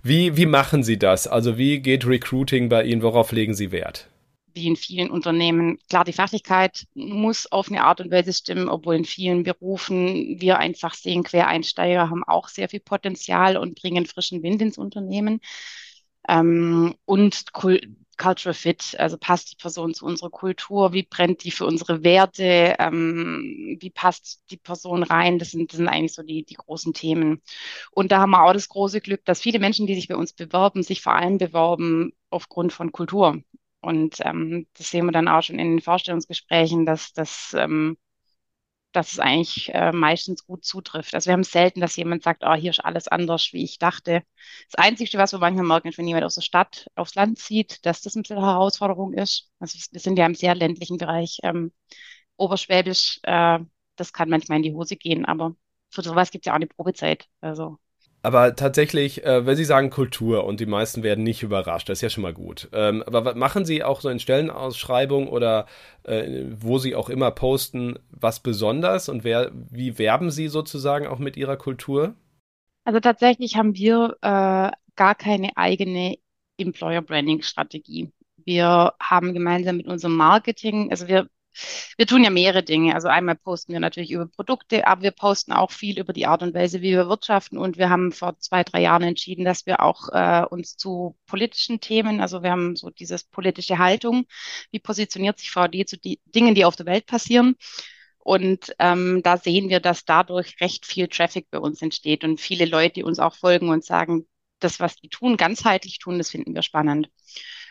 Wie, 0.03 0.37
wie 0.37 0.47
machen 0.47 0.83
Sie 0.83 0.99
das? 0.99 1.29
Also 1.29 1.57
wie 1.57 1.79
geht 1.79 2.05
Recruiting 2.05 2.69
bei 2.69 2.83
Ihnen? 2.83 3.03
Worauf 3.03 3.31
legen 3.31 3.55
Sie 3.55 3.71
Wert? 3.71 4.09
wie 4.55 4.67
in 4.67 4.75
vielen 4.75 5.09
Unternehmen. 5.09 5.79
Klar, 5.89 6.05
die 6.05 6.13
Fachlichkeit 6.13 6.89
muss 6.95 7.47
auf 7.47 7.69
eine 7.69 7.85
Art 7.85 8.01
und 8.01 8.11
Weise 8.11 8.33
stimmen, 8.33 8.69
obwohl 8.69 8.97
in 8.97 9.05
vielen 9.05 9.45
Berufen 9.45 10.41
wir 10.41 10.59
einfach 10.59 10.95
sehen, 10.95 11.23
Quereinsteiger 11.23 12.11
haben 12.11 12.25
auch 12.25 12.49
sehr 12.49 12.69
viel 12.69 12.81
Potenzial 12.81 13.57
und 13.57 13.81
bringen 13.81 14.07
frischen 14.07 14.43
Wind 14.43 14.61
ins 14.63 14.79
Unternehmen. 14.79 15.41
Ähm, 16.29 16.97
und 17.05 17.53
Cultural 18.21 18.55
Fit, 18.55 18.95
also 18.99 19.17
passt 19.19 19.53
die 19.53 19.57
Person 19.57 19.95
zu 19.95 20.05
unserer 20.05 20.31
Kultur, 20.31 20.93
wie 20.93 21.05
brennt 21.05 21.43
die 21.45 21.51
für 21.51 21.65
unsere 21.67 22.05
Werte, 22.05 22.77
ähm, 22.79 23.79
wie 23.81 23.91
passt 23.91 24.43
die 24.51 24.59
Person 24.59 25.03
rein, 25.03 25.39
das 25.39 25.53
sind, 25.53 25.73
das 25.73 25.79
sind 25.79 25.89
eigentlich 25.89 26.13
so 26.15 26.23
die, 26.23 26.45
die 26.45 26.55
großen 26.55 26.93
Themen. 26.93 27.43
Und 27.93 28.13
da 28.13 28.21
haben 28.21 28.31
wir 28.33 28.45
auch 28.45 28.53
das 28.53 28.69
große 28.69 29.01
Glück, 29.01 29.25
dass 29.25 29.41
viele 29.41 29.59
Menschen, 29.59 29.87
die 29.87 29.95
sich 29.95 30.09
bei 30.09 30.17
uns 30.17 30.35
bewerben, 30.35 30.83
sich 30.83 31.01
vor 31.03 31.15
allem 31.15 31.39
bewerben 31.39 32.13
aufgrund 32.29 32.73
von 32.75 32.93
Kultur. 32.93 33.43
Und 33.81 34.17
ähm, 34.21 34.67
das 34.75 34.91
sehen 34.91 35.07
wir 35.07 35.13
dann 35.13 35.29
auch 35.29 35.43
schon 35.43 35.59
in 35.59 35.71
den 35.77 35.81
Vorstellungsgesprächen, 35.81 36.85
dass, 36.85 37.13
dass, 37.15 37.55
ähm, 37.59 37.97
dass 38.93 39.13
es 39.13 39.19
eigentlich 39.21 39.73
äh, 39.75 39.93
meistens 39.93 40.47
gut 40.47 40.65
zutrifft. 40.65 41.15
Also 41.15 41.27
wir 41.29 41.35
haben 41.35 41.45
selten, 41.45 41.81
dass 41.81 41.97
jemand 41.97 42.23
sagt, 42.23 42.43
oh, 42.45 42.55
hier 42.55 42.71
ist 42.71 42.85
alles 42.85 43.09
anders, 43.09 43.53
wie 43.53 43.65
ich 43.65 43.79
dachte. 43.79 44.23
Das 44.71 44.85
Einzige, 44.85 45.19
was 45.19 45.33
wir 45.33 45.39
manchmal 45.39 45.65
merken, 45.67 45.89
ist, 45.89 45.99
wenn 45.99 46.09
jemand 46.09 46.25
aus 46.25 46.35
der 46.35 46.43
Stadt 46.43 46.87
aufs 46.97 47.15
Land 47.15 47.39
zieht, 47.39 47.85
dass 47.87 48.03
das 48.03 48.17
ein 48.17 48.23
bisschen 48.23 48.41
Herausforderung 48.41 49.13
ist. 49.13 49.51
Also 49.61 49.79
wir 49.93 50.01
sind 50.01 50.19
ja 50.19 50.27
im 50.27 50.35
sehr 50.35 50.55
ländlichen 50.55 50.99
Bereich. 50.99 51.39
Ähm, 51.43 51.73
Oberschwäbisch, 52.37 53.21
äh, 53.25 53.59
das 53.97 54.13
kann 54.13 54.31
manchmal 54.31 54.59
in 54.59 54.63
die 54.65 54.75
Hose 54.75 54.97
gehen, 54.97 55.25
aber 55.27 55.55
für 55.91 56.03
sowas 56.03 56.31
gibt 56.31 56.45
es 56.45 56.47
ja 56.47 56.53
auch 56.53 56.57
eine 56.57 56.67
Probezeit. 56.67 57.29
Also 57.41 57.79
aber 58.23 58.55
tatsächlich, 58.55 59.25
äh, 59.25 59.47
wenn 59.47 59.57
Sie 59.57 59.65
sagen 59.65 59.91
Kultur 59.91 60.45
und 60.45 60.61
die 60.61 60.67
meisten 60.67 61.03
werden 61.03 61.25
nicht 61.25 61.43
überrascht, 61.43 61.89
das 61.89 61.99
ist 61.99 62.03
ja 62.03 62.11
schon 62.11 62.23
mal 62.23 62.35
gut. 62.35 62.69
Ähm, 62.73 63.03
aber 63.07 63.35
machen 63.35 63.65
Sie 63.65 63.83
auch 63.83 64.01
so 64.01 64.09
in 64.09 64.21
Stellenausschreibungen 64.21 65.29
oder 65.29 65.67
äh, 66.03 66.45
wo 66.59 66.79
Sie 66.79 66.95
auch 66.95 67.09
immer 67.09 67.31
posten, 67.31 67.99
was 68.11 68.41
besonders 68.41 69.09
und 69.09 69.25
wer, 69.25 69.51
wie 69.55 69.99
werben 69.99 70.31
Sie 70.31 70.49
sozusagen 70.49 71.07
auch 71.07 71.19
mit 71.19 71.37
Ihrer 71.37 71.57
Kultur? 71.57 72.15
Also 72.85 73.01
tatsächlich 73.01 73.57
haben 73.57 73.75
wir 73.75 74.17
äh, 74.21 74.71
gar 74.97 75.15
keine 75.17 75.57
eigene 75.57 76.17
Employer 76.59 77.01
Branding 77.01 77.43
Strategie. 77.43 78.11
Wir 78.45 78.93
haben 79.01 79.33
gemeinsam 79.33 79.77
mit 79.77 79.87
unserem 79.87 80.17
Marketing, 80.17 80.91
also 80.91 81.09
wir 81.09 81.29
wir 81.97 82.07
tun 82.07 82.25
ja 82.25 82.31
mehrere 82.31 82.63
Dinge. 82.63 82.95
Also 82.95 83.09
einmal 83.09 83.37
posten 83.37 83.73
wir 83.73 83.81
natürlich 83.81 84.11
über 84.11 84.27
Produkte, 84.27 84.87
aber 84.87 85.03
wir 85.03 85.11
posten 85.11 85.53
auch 85.53 85.71
viel 85.71 85.99
über 85.99 86.13
die 86.13 86.27
Art 86.27 86.43
und 86.43 86.55
Weise, 86.55 86.81
wie 86.81 86.93
wir 86.93 87.09
wirtschaften. 87.09 87.59
Und 87.59 87.79
wir 87.79 87.91
haben 87.91 88.13
vor 88.13 88.39
zwei, 88.39 88.65
drei 88.65 88.83
Jahren 88.83 89.03
entschieden, 89.03 89.45
dass 89.45 89.67
wir 89.67 89.81
auch 89.83 90.09
äh, 90.13 90.45
uns 90.49 90.77
zu 90.77 91.17
politischen 91.27 91.81
Themen, 91.81 92.21
also 92.21 92.43
wir 92.43 92.51
haben 92.51 92.77
so 92.77 92.91
dieses 92.91 93.25
politische 93.25 93.79
Haltung, 93.79 94.27
wie 94.71 94.79
positioniert 94.81 95.39
sich 95.39 95.51
VD 95.51 95.87
zu 95.87 95.99
die 95.99 96.21
Dingen, 96.27 96.55
die 96.55 96.65
auf 96.65 96.77
der 96.77 96.87
Welt 96.87 97.07
passieren. 97.07 97.57
Und 98.19 98.75
ähm, 98.79 99.23
da 99.23 99.39
sehen 99.39 99.71
wir, 99.71 99.81
dass 99.81 100.05
dadurch 100.05 100.61
recht 100.61 100.87
viel 100.87 101.09
Traffic 101.09 101.51
bei 101.51 101.59
uns 101.59 101.81
entsteht 101.83 102.23
und 102.23 102.41
viele 102.41 102.67
Leute, 102.67 103.05
uns 103.05 103.19
auch 103.19 103.35
folgen 103.35 103.71
und 103.71 103.85
sagen, 103.85 104.27
das, 104.61 104.79
was 104.79 104.97
die 104.97 105.09
tun, 105.09 105.37
ganzheitlich 105.37 105.99
tun, 105.99 106.19
das 106.19 106.31
finden 106.31 106.55
wir 106.55 106.63
spannend. 106.63 107.09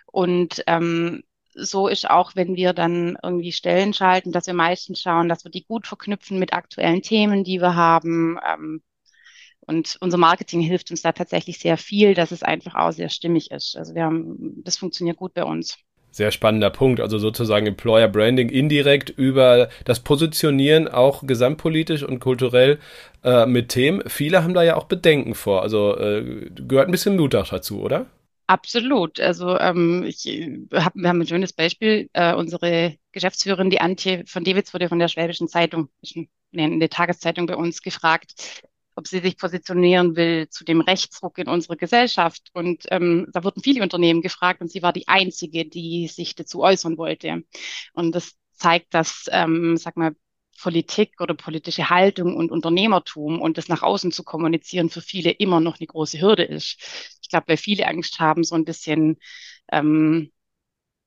Und 0.05 0.63
ähm, 0.67 1.23
so 1.53 1.87
ist 1.87 2.09
auch, 2.09 2.35
wenn 2.35 2.55
wir 2.55 2.73
dann 2.73 3.17
irgendwie 3.23 3.51
Stellen 3.51 3.93
schalten, 3.93 4.31
dass 4.31 4.47
wir 4.47 4.53
meistens 4.53 5.01
schauen, 5.01 5.29
dass 5.29 5.43
wir 5.43 5.51
die 5.51 5.65
gut 5.65 5.87
verknüpfen 5.87 6.39
mit 6.39 6.53
aktuellen 6.53 7.01
Themen, 7.01 7.43
die 7.43 7.59
wir 7.59 7.75
haben. 7.75 8.37
Ähm, 8.47 8.81
und 9.61 9.97
unser 10.01 10.17
Marketing 10.17 10.61
hilft 10.61 10.89
uns 10.89 11.03
da 11.03 11.11
tatsächlich 11.11 11.59
sehr 11.59 11.77
viel, 11.77 12.15
dass 12.15 12.31
es 12.31 12.41
einfach 12.41 12.75
auch 12.75 12.91
sehr 12.91 13.09
stimmig 13.09 13.51
ist. 13.51 13.77
Also 13.77 13.93
wir 13.93 14.03
haben, 14.03 14.63
das 14.63 14.77
funktioniert 14.77 15.17
gut 15.17 15.33
bei 15.33 15.43
uns. 15.43 15.77
Sehr 16.11 16.31
spannender 16.31 16.71
Punkt. 16.71 16.99
Also 16.99 17.19
sozusagen 17.19 17.67
Employer 17.67 18.07
Branding 18.07 18.49
indirekt 18.49 19.11
über 19.11 19.69
das 19.85 19.99
Positionieren 19.99 20.87
auch 20.87 21.25
gesamtpolitisch 21.25 22.01
und 22.01 22.19
kulturell 22.19 22.79
äh, 23.23 23.45
mit 23.45 23.69
Themen. 23.69 24.01
Viele 24.07 24.43
haben 24.43 24.55
da 24.55 24.63
ja 24.63 24.75
auch 24.75 24.85
Bedenken 24.85 25.35
vor. 25.35 25.61
Also 25.61 25.95
äh, 25.97 26.49
gehört 26.67 26.87
ein 26.87 26.91
bisschen 26.91 27.15
Mut 27.15 27.35
dazu, 27.35 27.81
oder? 27.81 28.07
Absolut. 28.49 29.19
Also 29.19 29.59
ähm, 29.59 30.03
ich 30.07 30.25
hab, 30.73 30.95
wir 30.95 31.07
haben 31.07 31.21
ein 31.21 31.27
schönes 31.27 31.53
Beispiel. 31.53 32.09
Äh, 32.13 32.33
unsere 32.33 32.97
Geschäftsführerin, 33.11 33.69
die 33.69 33.79
Antje 33.79 34.23
von 34.25 34.43
Dewitz, 34.43 34.73
wurde 34.73 34.89
von 34.89 34.97
der 34.97 35.07
Schwäbischen 35.07 35.47
Zeitung, 35.47 35.89
in 36.51 36.79
der 36.79 36.89
Tageszeitung 36.89 37.45
bei 37.45 37.55
uns 37.55 37.83
gefragt, 37.83 38.63
ob 38.95 39.05
sie 39.07 39.19
sich 39.19 39.37
positionieren 39.37 40.15
will 40.15 40.49
zu 40.49 40.65
dem 40.65 40.81
Rechtsruck 40.81 41.37
in 41.37 41.47
unserer 41.47 41.75
Gesellschaft. 41.75 42.49
Und 42.53 42.85
ähm, 42.89 43.27
da 43.33 43.43
wurden 43.43 43.61
viele 43.61 43.83
Unternehmen 43.83 44.23
gefragt 44.23 44.61
und 44.61 44.71
sie 44.71 44.81
war 44.81 44.93
die 44.93 45.07
einzige, 45.07 45.65
die 45.65 46.07
sich 46.07 46.33
dazu 46.33 46.61
äußern 46.63 46.97
wollte. 46.97 47.43
Und 47.93 48.15
das 48.15 48.31
zeigt, 48.53 48.95
dass, 48.95 49.27
ähm, 49.31 49.77
sag 49.77 49.95
mal, 49.95 50.15
Politik 50.61 51.21
oder 51.21 51.33
politische 51.33 51.89
Haltung 51.89 52.35
und 52.35 52.51
Unternehmertum 52.51 53.41
und 53.41 53.57
das 53.57 53.67
nach 53.67 53.81
außen 53.81 54.11
zu 54.11 54.23
kommunizieren 54.23 54.89
für 54.89 55.01
viele 55.01 55.31
immer 55.31 55.59
noch 55.59 55.79
eine 55.79 55.87
große 55.87 56.21
Hürde 56.21 56.43
ist. 56.43 56.77
Ich 57.21 57.29
glaube, 57.29 57.49
weil 57.49 57.57
viele 57.57 57.87
Angst 57.87 58.19
haben, 58.19 58.43
so 58.43 58.55
ein 58.55 58.65
bisschen 58.65 59.17
ähm, 59.71 60.31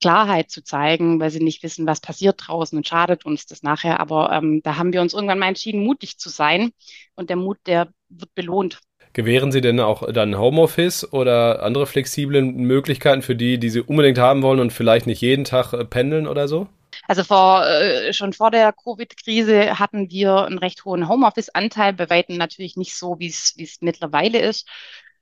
Klarheit 0.01 0.51
zu 0.51 0.65
zeigen, 0.65 1.21
weil 1.21 1.31
sie 1.31 1.43
nicht 1.43 1.63
wissen, 1.63 1.87
was 1.87 2.01
passiert 2.01 2.43
draußen 2.45 2.77
und 2.77 2.87
schadet 2.87 3.25
uns 3.25 3.47
das 3.47 3.63
nachher. 3.63 4.01
Aber 4.01 4.33
ähm, 4.33 4.61
da 4.63 4.77
haben 4.77 4.93
wir 4.93 5.01
uns 5.01 5.15
irgendwann 5.15 5.39
mal 5.39 5.49
entschieden, 5.49 5.85
mutig 5.85 6.19
zu 6.19 6.29
sein. 6.29 6.73
Und 7.15 7.31
der 7.31 7.37
Mut, 7.37 7.59
der 7.67 7.89
wird 8.09 8.35
belohnt. 8.35 8.81
Gewähren 9.13 9.53
Sie 9.53 9.61
denn 9.61 9.79
auch 9.79 10.11
dann 10.11 10.39
Homeoffice 10.39 11.13
oder 11.13 11.63
andere 11.63 11.87
flexible 11.87 12.43
Möglichkeiten 12.43 13.23
für 13.23 13.37
die, 13.37 13.59
die 13.59 13.69
Sie 13.69 13.81
unbedingt 13.81 14.19
haben 14.19 14.43
wollen 14.43 14.59
und 14.59 14.73
vielleicht 14.73 15.07
nicht 15.07 15.21
jeden 15.21 15.45
Tag 15.45 15.73
äh, 15.73 15.85
pendeln 15.85 16.27
oder 16.27 16.49
so? 16.49 16.67
Also 17.09 17.25
vor, 17.25 17.67
äh, 17.67 18.13
schon 18.13 18.33
vor 18.33 18.51
der 18.51 18.73
Covid-Krise 18.73 19.79
hatten 19.79 20.11
wir 20.11 20.45
einen 20.45 20.59
recht 20.59 20.85
hohen 20.85 21.09
Homeoffice-Anteil, 21.09 21.93
bei 21.95 22.09
weitem 22.11 22.37
natürlich 22.37 22.77
nicht 22.77 22.97
so, 22.97 23.19
wie 23.19 23.27
es 23.29 23.79
mittlerweile 23.81 24.41
ist. 24.41 24.69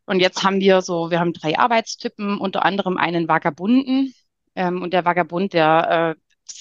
Und 0.05 0.21
jetzt 0.21 0.43
haben 0.43 0.61
wir 0.61 0.83
so, 0.83 1.11
wir 1.11 1.21
haben 1.21 1.33
drei 1.33 1.59
Arbeitstypen, 1.59 2.39
unter 2.39 2.65
anderem 2.65 2.97
einen 2.97 3.29
Vagabunden. 3.29 4.15
Ähm, 4.55 4.83
und 4.83 4.93
der 4.93 5.05
Vagabund, 5.05 5.53
der, 5.53 6.17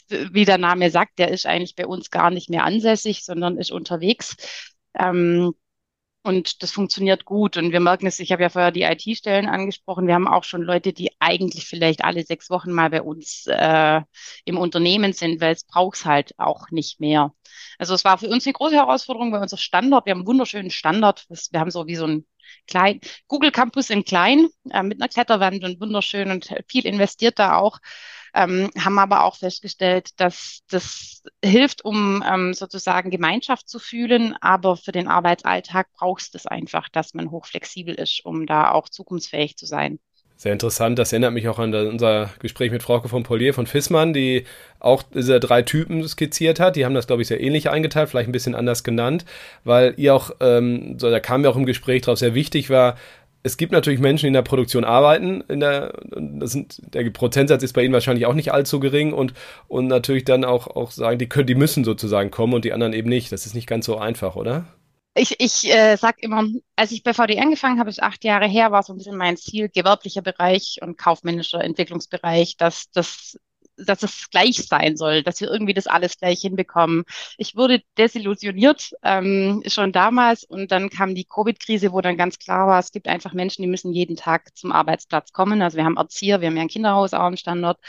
äh, 0.09 0.25
wie 0.31 0.45
der 0.45 0.57
Name 0.57 0.91
sagt, 0.91 1.19
der 1.19 1.29
ist 1.31 1.45
eigentlich 1.45 1.75
bei 1.75 1.87
uns 1.87 2.11
gar 2.11 2.29
nicht 2.29 2.49
mehr 2.49 2.63
ansässig, 2.63 3.25
sondern 3.25 3.57
ist 3.57 3.71
unterwegs. 3.71 4.35
Ähm, 4.93 5.53
und 6.23 6.61
das 6.63 6.71
funktioniert 6.71 7.25
gut. 7.25 7.57
Und 7.57 7.71
wir 7.71 7.79
merken 7.79 8.05
es, 8.07 8.19
ich 8.19 8.31
habe 8.31 8.43
ja 8.43 8.49
vorher 8.49 8.71
die 8.71 8.83
IT-Stellen 8.83 9.47
angesprochen. 9.47 10.07
Wir 10.07 10.15
haben 10.15 10.27
auch 10.27 10.43
schon 10.43 10.61
Leute, 10.61 10.91
die 10.93 11.11
eigentlich 11.19 11.65
vielleicht 11.65 12.03
alle 12.03 12.23
sechs 12.23 12.49
Wochen 12.49 12.71
mal 12.71 12.89
bei 12.89 13.01
uns 13.01 13.45
äh, 13.47 14.01
im 14.45 14.57
Unternehmen 14.57 15.13
sind, 15.13 15.39
weil 15.41 15.53
es 15.53 15.63
braucht 15.63 16.05
halt 16.05 16.33
auch 16.37 16.71
nicht 16.71 16.99
mehr. 16.99 17.33
Also 17.77 17.93
es 17.93 18.03
war 18.03 18.17
für 18.17 18.27
uns 18.27 18.45
eine 18.45 18.53
große 18.53 18.75
Herausforderung, 18.75 19.31
weil 19.31 19.41
unser 19.41 19.57
Standard, 19.57 20.05
wir 20.05 20.11
haben 20.11 20.19
einen 20.19 20.27
wunderschönen 20.27 20.71
Standard. 20.71 21.25
Wir 21.51 21.59
haben 21.59 21.71
so 21.71 21.87
wie 21.87 21.95
so 21.95 22.05
ein 22.05 22.25
klein, 22.67 22.99
Google 23.27 23.51
Campus 23.51 23.89
in 23.89 24.05
klein, 24.05 24.47
äh, 24.71 24.83
mit 24.83 25.01
einer 25.01 25.09
Kletterwand 25.09 25.63
und 25.63 25.79
wunderschön 25.79 26.31
und 26.31 26.53
viel 26.67 26.85
investiert 26.85 27.39
da 27.39 27.57
auch. 27.57 27.79
Ähm, 28.33 28.69
haben 28.77 28.99
aber 28.99 29.23
auch 29.23 29.37
festgestellt, 29.37 30.19
dass 30.19 30.61
das 30.69 31.23
hilft, 31.43 31.83
um 31.83 32.23
ähm, 32.25 32.53
sozusagen 32.53 33.09
Gemeinschaft 33.09 33.67
zu 33.67 33.79
fühlen, 33.79 34.35
aber 34.39 34.77
für 34.77 34.91
den 34.91 35.07
Arbeitsalltag 35.07 35.87
brauchst 35.93 36.35
es 36.35 36.45
einfach, 36.45 36.89
dass 36.89 37.15
man 37.15 37.31
hochflexibel 37.31 37.95
ist, 37.95 38.23
um 38.25 38.45
da 38.45 38.71
auch 38.71 38.87
zukunftsfähig 38.89 39.57
zu 39.57 39.65
sein. 39.65 39.99
Sehr 40.41 40.53
interessant. 40.53 40.97
Das 40.97 41.11
erinnert 41.11 41.33
mich 41.33 41.49
auch 41.49 41.59
an 41.59 41.75
unser 41.75 42.29
Gespräch 42.39 42.71
mit 42.71 42.81
Frauke 42.81 43.09
von 43.09 43.23
Polier 43.23 43.53
von 43.53 43.67
Fissmann, 43.67 44.13
die 44.13 44.45
auch 44.79 45.03
diese 45.03 45.37
drei 45.41 45.63
Typen 45.63 46.07
skizziert 46.07 46.61
hat. 46.61 46.77
Die 46.77 46.85
haben 46.85 46.95
das, 46.95 47.07
glaube 47.07 47.21
ich, 47.21 47.27
sehr 47.27 47.41
ähnlich 47.41 47.69
eingeteilt, 47.69 48.07
vielleicht 48.07 48.29
ein 48.29 48.31
bisschen 48.31 48.55
anders 48.55 48.85
genannt, 48.85 49.25
weil 49.65 49.95
ihr 49.97 50.15
auch, 50.15 50.31
ähm, 50.39 50.97
so, 50.97 51.11
da 51.11 51.19
kam 51.19 51.43
ja 51.43 51.49
auch 51.49 51.57
im 51.57 51.65
Gespräch 51.65 52.03
drauf, 52.03 52.19
sehr 52.19 52.35
wichtig 52.35 52.69
war, 52.69 52.95
es 53.43 53.57
gibt 53.57 53.73
natürlich 53.73 53.99
Menschen, 53.99 54.23
die 54.23 54.27
in 54.29 54.33
der 54.33 54.41
Produktion 54.41 54.85
arbeiten. 54.85 55.41
In 55.49 55.59
der, 55.59 55.93
sind, 56.41 56.81
der 56.93 57.09
Prozentsatz 57.09 57.61
ist 57.61 57.73
bei 57.73 57.83
ihnen 57.83 57.93
wahrscheinlich 57.93 58.25
auch 58.25 58.33
nicht 58.33 58.53
allzu 58.53 58.79
gering 58.79 59.11
und, 59.11 59.33
und 59.67 59.87
natürlich 59.87 60.23
dann 60.23 60.45
auch, 60.45 60.67
auch 60.67 60.91
sagen, 60.91 61.19
die 61.19 61.27
können, 61.27 61.47
die 61.47 61.55
müssen 61.55 61.83
sozusagen 61.83 62.31
kommen 62.31 62.53
und 62.53 62.63
die 62.63 62.71
anderen 62.71 62.93
eben 62.93 63.09
nicht. 63.09 63.31
Das 63.33 63.45
ist 63.45 63.55
nicht 63.55 63.67
ganz 63.67 63.85
so 63.85 63.97
einfach, 63.97 64.37
oder? 64.37 64.65
Ich, 65.19 65.35
ich 65.39 65.65
äh, 65.69 65.97
sage 65.97 66.17
immer, 66.21 66.45
als 66.77 66.91
ich 66.91 67.03
bei 67.03 67.13
VD 67.13 67.39
angefangen 67.41 67.77
habe, 67.79 67.89
ist 67.89 68.01
acht 68.01 68.23
Jahre 68.23 68.47
her, 68.47 68.71
war 68.71 68.83
so 68.83 68.93
ein 68.93 68.97
bisschen 68.97 69.17
mein 69.17 69.35
Ziel, 69.35 69.67
gewerblicher 69.67 70.21
Bereich 70.21 70.77
und 70.81 70.97
kaufmännischer 70.97 71.61
Entwicklungsbereich, 71.61 72.55
dass 72.57 72.89
das 72.91 73.37
dass 73.81 74.03
es 74.03 74.29
gleich 74.29 74.67
sein 74.67 74.97
soll, 74.97 75.23
dass 75.23 75.39
wir 75.41 75.49
irgendwie 75.49 75.73
das 75.73 75.87
alles 75.87 76.17
gleich 76.17 76.41
hinbekommen. 76.41 77.03
Ich 77.37 77.55
wurde 77.55 77.81
desillusioniert 77.97 78.91
ähm, 79.03 79.63
schon 79.67 79.91
damals 79.93 80.43
und 80.43 80.71
dann 80.71 80.89
kam 80.89 81.15
die 81.15 81.25
Covid-Krise, 81.25 81.93
wo 81.93 82.01
dann 82.01 82.17
ganz 82.17 82.39
klar 82.39 82.67
war, 82.67 82.79
es 82.79 82.91
gibt 82.91 83.07
einfach 83.07 83.33
Menschen, 83.33 83.61
die 83.61 83.69
müssen 83.69 83.93
jeden 83.93 84.15
Tag 84.17 84.55
zum 84.57 84.71
Arbeitsplatz 84.73 85.31
kommen. 85.31 85.61
Also 85.61 85.77
wir 85.77 85.85
haben 85.85 85.97
Erzieher, 85.97 86.41
wir 86.41 86.47
haben 86.49 86.57
ja 86.57 86.63
ein 86.63 86.67
Kinderhaus 86.67 87.13
auch 87.13 87.21
am 87.21 87.37
Standort, 87.37 87.79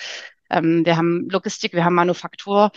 ähm, 0.51 0.85
wir 0.85 0.97
haben 0.97 1.29
Logistik, 1.31 1.73
wir 1.73 1.85
haben 1.85 1.95
Manufaktur 1.95 2.71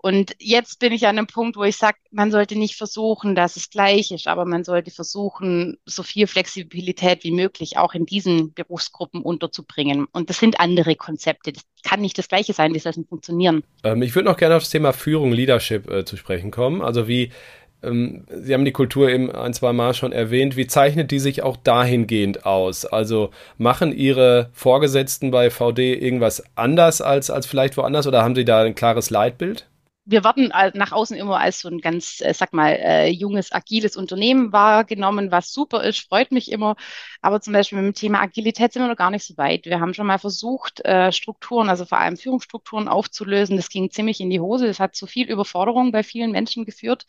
und 0.00 0.36
jetzt 0.38 0.78
bin 0.78 0.92
ich 0.92 1.06
an 1.06 1.18
einem 1.18 1.26
Punkt, 1.26 1.56
wo 1.56 1.64
ich 1.64 1.76
sage, 1.76 1.98
man 2.12 2.30
sollte 2.30 2.56
nicht 2.56 2.76
versuchen, 2.76 3.34
dass 3.34 3.56
es 3.56 3.68
gleich 3.68 4.12
ist, 4.12 4.28
aber 4.28 4.44
man 4.44 4.62
sollte 4.62 4.92
versuchen, 4.92 5.76
so 5.86 6.04
viel 6.04 6.28
Flexibilität 6.28 7.24
wie 7.24 7.32
möglich 7.32 7.78
auch 7.78 7.94
in 7.94 8.06
diesen 8.06 8.54
Berufsgruppen 8.54 9.22
unterzubringen. 9.22 10.06
Und 10.12 10.30
das 10.30 10.38
sind 10.38 10.60
andere 10.60 10.94
Konzepte. 10.94 11.52
Das 11.52 11.64
kann 11.82 12.00
nicht 12.00 12.16
das 12.16 12.28
Gleiche 12.28 12.52
sein, 12.52 12.74
wie 12.74 12.78
soll 12.78 12.92
es 12.96 13.08
funktionieren? 13.08 13.64
Ähm, 13.82 14.02
ich 14.02 14.14
würde 14.14 14.28
noch 14.28 14.36
gerne 14.36 14.54
auf 14.54 14.62
das 14.62 14.70
Thema 14.70 14.92
Führung, 14.92 15.32
Leadership 15.32 15.90
äh, 15.90 16.04
zu 16.04 16.16
sprechen 16.16 16.52
kommen. 16.52 16.80
Also 16.80 17.08
wie 17.08 17.32
Sie 17.80 18.54
haben 18.54 18.64
die 18.64 18.72
Kultur 18.72 19.08
eben 19.08 19.30
ein, 19.30 19.54
zwei 19.54 19.72
Mal 19.72 19.94
schon 19.94 20.12
erwähnt. 20.12 20.56
Wie 20.56 20.66
zeichnet 20.66 21.12
die 21.12 21.20
sich 21.20 21.44
auch 21.44 21.56
dahingehend 21.56 22.44
aus? 22.44 22.84
Also 22.84 23.30
machen 23.56 23.92
Ihre 23.92 24.50
Vorgesetzten 24.52 25.30
bei 25.30 25.48
VD 25.50 25.94
irgendwas 25.94 26.42
anders 26.56 27.00
als, 27.00 27.30
als 27.30 27.46
vielleicht 27.46 27.76
woanders 27.76 28.08
oder 28.08 28.22
haben 28.22 28.34
Sie 28.34 28.44
da 28.44 28.62
ein 28.62 28.74
klares 28.74 29.10
Leitbild? 29.10 29.68
Wir 30.10 30.24
werden 30.24 30.50
nach 30.74 30.92
außen 30.92 31.16
immer 31.16 31.38
als 31.38 31.60
so 31.60 31.68
ein 31.68 31.80
ganz, 31.80 32.22
äh, 32.22 32.32
sag 32.32 32.54
mal, 32.54 32.70
äh, 32.70 33.08
junges, 33.10 33.52
agiles 33.52 33.94
Unternehmen 33.94 34.52
wahrgenommen, 34.52 35.30
was 35.30 35.52
super 35.52 35.84
ist, 35.84 36.00
freut 36.00 36.32
mich 36.32 36.50
immer. 36.50 36.76
Aber 37.20 37.42
zum 37.42 37.52
Beispiel 37.52 37.76
mit 37.78 37.86
dem 37.86 37.94
Thema 37.94 38.22
Agilität 38.22 38.72
sind 38.72 38.82
wir 38.82 38.88
noch 38.88 38.96
gar 38.96 39.10
nicht 39.10 39.24
so 39.24 39.36
weit. 39.36 39.66
Wir 39.66 39.80
haben 39.80 39.92
schon 39.92 40.06
mal 40.06 40.18
versucht, 40.18 40.82
äh, 40.86 41.12
Strukturen, 41.12 41.68
also 41.68 41.84
vor 41.84 41.98
allem 41.98 42.16
Führungsstrukturen 42.16 42.88
aufzulösen. 42.88 43.56
Das 43.58 43.68
ging 43.68 43.90
ziemlich 43.90 44.20
in 44.20 44.30
die 44.30 44.40
Hose. 44.40 44.66
Das 44.66 44.80
hat 44.80 44.96
zu 44.96 45.06
viel 45.06 45.28
Überforderung 45.28 45.92
bei 45.92 46.02
vielen 46.02 46.32
Menschen 46.32 46.64
geführt 46.64 47.04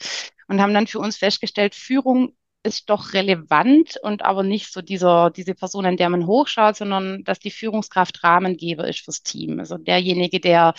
und 0.50 0.60
haben 0.62 0.74
dann 0.74 0.88
für 0.88 1.00
uns 1.00 1.16
festgestellt, 1.16 1.76
Führung 1.76 2.34
ist 2.64 2.90
doch 2.90 3.14
relevant 3.14 3.96
und 4.04 4.24
aber 4.24 4.44
nicht 4.44 4.74
so 4.74 4.82
dieser, 4.82 5.30
diese 5.30 5.56
Person, 5.56 5.86
an 5.86 5.96
der 5.96 6.10
man 6.10 6.28
hochschaut, 6.28 6.76
sondern 6.76 7.24
dass 7.24 7.40
die 7.40 7.52
Führungskraft 7.52 8.22
Rahmengeber 8.26 8.86
ist 8.90 9.00
fürs 9.00 9.24
Team. 9.24 9.60
Also 9.60 9.78
derjenige, 9.78 10.42
der 10.42 10.74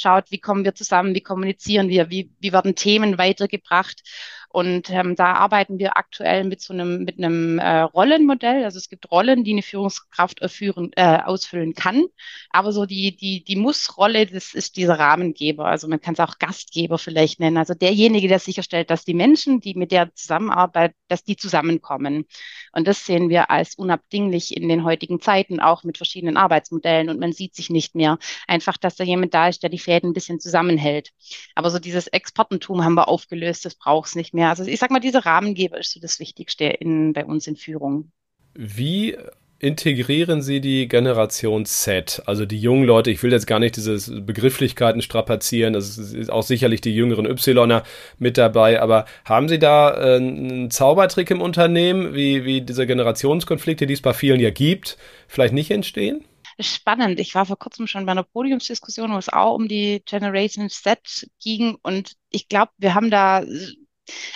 schaut, 0.00 0.30
wie 0.30 0.38
kommen 0.38 0.64
wir 0.64 0.74
zusammen, 0.74 1.14
wie 1.14 1.20
kommunizieren 1.20 1.88
wir, 1.88 2.10
wie, 2.10 2.30
wie 2.40 2.52
werden 2.52 2.74
Themen 2.74 3.18
weitergebracht. 3.18 4.02
Und 4.50 4.88
ähm, 4.90 5.14
da 5.14 5.34
arbeiten 5.34 5.78
wir 5.78 5.98
aktuell 5.98 6.44
mit 6.44 6.62
so 6.62 6.72
einem, 6.72 7.04
mit 7.04 7.18
einem 7.18 7.58
äh, 7.58 7.80
Rollenmodell. 7.80 8.64
Also 8.64 8.78
es 8.78 8.88
gibt 8.88 9.10
Rollen, 9.10 9.44
die 9.44 9.52
eine 9.52 9.62
Führungskraft 9.62 10.40
erführen, 10.40 10.90
äh, 10.96 11.18
ausfüllen 11.18 11.74
kann. 11.74 12.06
Aber 12.50 12.72
so 12.72 12.86
die, 12.86 13.14
die, 13.14 13.44
die 13.44 13.56
Muss-Rolle, 13.56 14.24
das 14.26 14.54
ist 14.54 14.76
dieser 14.76 14.98
Rahmengeber. 14.98 15.66
Also 15.66 15.86
man 15.86 16.00
kann 16.00 16.14
es 16.14 16.20
auch 16.20 16.38
Gastgeber 16.38 16.96
vielleicht 16.98 17.40
nennen. 17.40 17.58
Also 17.58 17.74
derjenige, 17.74 18.26
der 18.26 18.38
sicherstellt, 18.38 18.88
dass 18.88 19.04
die 19.04 19.12
Menschen, 19.12 19.60
die 19.60 19.74
mit 19.74 19.92
der 19.92 20.14
zusammenarbeiten, 20.14 20.94
dass 21.08 21.24
die 21.24 21.36
zusammenkommen. 21.36 22.24
Und 22.72 22.88
das 22.88 23.04
sehen 23.04 23.28
wir 23.28 23.50
als 23.50 23.74
unabdinglich 23.74 24.56
in 24.56 24.68
den 24.68 24.82
heutigen 24.82 25.20
Zeiten, 25.20 25.60
auch 25.60 25.84
mit 25.84 25.98
verschiedenen 25.98 26.38
Arbeitsmodellen. 26.38 27.10
Und 27.10 27.20
man 27.20 27.32
sieht 27.32 27.54
sich 27.54 27.68
nicht 27.68 27.94
mehr. 27.94 28.18
Einfach, 28.46 28.78
dass 28.78 28.96
da 28.96 29.04
jemand 29.04 29.34
da 29.34 29.48
ist, 29.48 29.62
der 29.62 29.70
die 29.70 29.78
Fäden 29.78 30.10
ein 30.10 30.14
bisschen 30.14 30.40
zusammenhält. 30.40 31.10
Aber 31.54 31.68
so 31.70 31.78
dieses 31.78 32.06
Expertentum 32.06 32.82
haben 32.82 32.94
wir 32.94 33.08
aufgelöst, 33.08 33.66
das 33.66 33.74
braucht 33.74 34.08
es 34.08 34.14
nicht 34.14 34.32
mehr 34.32 34.37
mehr. 34.38 34.48
Also 34.48 34.64
ich 34.64 34.78
sag 34.78 34.90
mal, 34.90 35.00
diese 35.00 35.24
Rahmengeber 35.24 35.78
ist 35.78 35.92
so 35.92 36.00
das 36.00 36.20
Wichtigste 36.20 36.64
in, 36.64 37.12
bei 37.12 37.24
uns 37.24 37.46
in 37.46 37.56
Führung. 37.56 38.10
Wie 38.54 39.16
integrieren 39.58 40.40
Sie 40.40 40.60
die 40.60 40.86
Generation 40.86 41.64
Z, 41.64 42.22
also 42.26 42.46
die 42.46 42.60
jungen 42.60 42.84
Leute, 42.84 43.10
ich 43.10 43.22
will 43.24 43.32
jetzt 43.32 43.48
gar 43.48 43.58
nicht 43.58 43.76
diese 43.76 44.20
Begrifflichkeiten 44.20 45.02
strapazieren, 45.02 45.72
das 45.72 45.98
ist 45.98 46.30
auch 46.30 46.44
sicherlich 46.44 46.80
die 46.80 46.94
jüngeren 46.94 47.26
Ypsiloner 47.26 47.82
mit 48.18 48.38
dabei, 48.38 48.80
aber 48.80 49.06
haben 49.24 49.48
Sie 49.48 49.58
da 49.58 49.90
äh, 49.94 50.16
einen 50.16 50.70
Zaubertrick 50.70 51.30
im 51.32 51.40
Unternehmen, 51.40 52.14
wie, 52.14 52.44
wie 52.44 52.60
diese 52.60 52.86
Generationskonflikte, 52.86 53.86
die 53.86 53.94
es 53.94 54.02
bei 54.02 54.14
vielen 54.14 54.38
ja 54.38 54.50
gibt, 54.50 54.96
vielleicht 55.26 55.54
nicht 55.54 55.72
entstehen? 55.72 56.24
Spannend. 56.60 57.20
Ich 57.20 57.34
war 57.34 57.46
vor 57.46 57.58
kurzem 57.58 57.86
schon 57.86 58.06
bei 58.06 58.12
einer 58.12 58.24
Podiumsdiskussion, 58.24 59.12
wo 59.12 59.18
es 59.18 59.28
auch 59.28 59.54
um 59.54 59.68
die 59.68 60.02
Generation 60.04 60.70
Z 60.70 61.28
ging 61.42 61.76
und 61.82 62.12
ich 62.30 62.48
glaube, 62.48 62.70
wir 62.78 62.94
haben 62.94 63.10
da 63.10 63.44